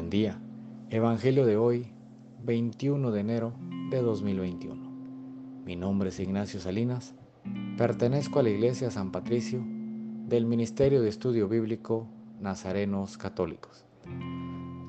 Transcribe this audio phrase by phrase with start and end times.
[0.00, 0.40] día.
[0.88, 1.86] Evangelio de hoy,
[2.44, 3.52] 21 de enero
[3.90, 4.74] de 2021.
[5.64, 7.14] Mi nombre es Ignacio Salinas.
[7.76, 9.62] Pertenezco a la Iglesia San Patricio
[10.28, 12.08] del Ministerio de Estudio Bíblico
[12.40, 13.84] Nazarenos Católicos.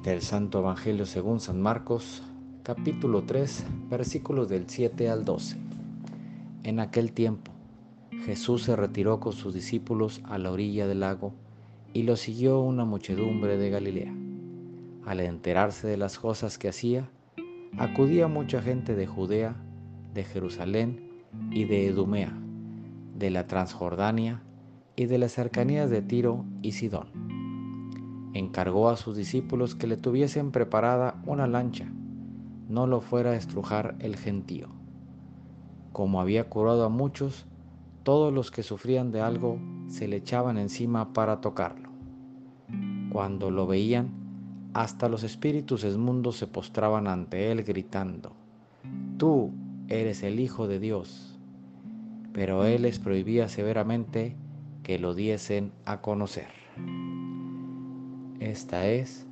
[0.03, 2.23] Del Santo Evangelio según San Marcos,
[2.63, 5.57] capítulo 3, versículos del 7 al 12.
[6.63, 7.51] En aquel tiempo,
[8.25, 11.33] Jesús se retiró con sus discípulos a la orilla del lago
[11.91, 14.13] y lo siguió una muchedumbre de Galilea.
[15.05, 17.09] Al enterarse de las cosas que hacía,
[17.77, 19.55] acudía mucha gente de Judea,
[20.13, 21.09] de Jerusalén
[21.51, 22.31] y de Edumea,
[23.17, 24.41] de la Transjordania
[24.95, 28.31] y de las cercanías de Tiro y Sidón.
[28.33, 31.91] Encargó a sus discípulos que le tuviesen preparada una lancha,
[32.69, 34.69] no lo fuera a estrujar el gentío.
[35.91, 37.45] Como había curado a muchos,
[38.03, 41.89] todos los que sufrían de algo se le echaban encima para tocarlo.
[43.11, 44.22] Cuando lo veían,
[44.73, 48.33] hasta los espíritus esmundos se postraban ante él gritando,
[49.17, 49.51] Tú
[49.87, 51.37] eres el Hijo de Dios.
[52.33, 54.35] Pero él les prohibía severamente
[54.81, 56.47] que lo diesen a conocer.
[58.39, 59.25] Esta es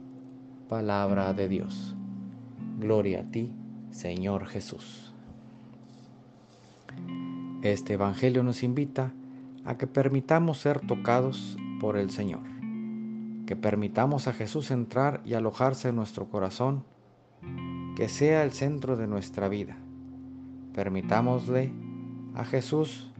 [0.69, 1.95] palabra de Dios.
[2.79, 3.51] Gloria a ti,
[3.89, 5.11] Señor Jesús.
[7.63, 9.11] Este Evangelio nos invita
[9.65, 12.41] a que permitamos ser tocados por el Señor,
[13.51, 16.85] que permitamos a Jesús entrar y alojarse en nuestro corazón,
[17.97, 19.75] que sea el centro de nuestra vida.
[20.73, 21.73] Permitámosle
[22.33, 23.11] a Jesús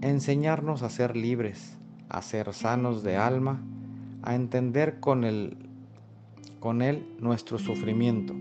[0.00, 1.76] enseñarnos a ser libres,
[2.08, 3.64] a ser sanos de alma,
[4.22, 5.56] a entender con él,
[6.60, 8.32] con él nuestro sufrimiento.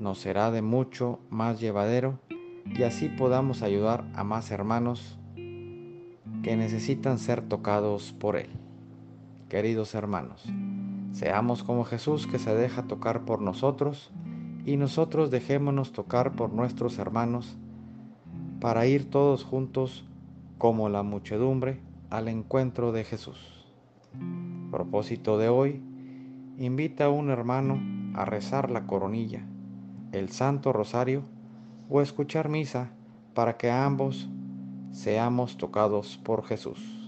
[0.00, 2.18] Nos será de mucho más llevadero
[2.64, 8.50] y así podamos ayudar a más hermanos que necesitan ser tocados por Él.
[9.48, 10.44] Queridos hermanos,
[11.12, 14.10] seamos como Jesús que se deja tocar por nosotros
[14.66, 17.56] y nosotros dejémonos tocar por nuestros hermanos
[18.60, 20.04] para ir todos juntos
[20.58, 23.64] como la muchedumbre al encuentro de Jesús.
[24.70, 25.82] Propósito de hoy,
[26.58, 27.80] invita a un hermano
[28.20, 29.46] a rezar la coronilla,
[30.12, 31.22] el Santo Rosario,
[31.88, 32.90] o escuchar misa
[33.32, 34.28] para que ambos
[34.92, 37.07] seamos tocados por Jesús.